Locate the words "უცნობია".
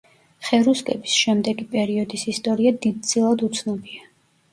3.49-4.09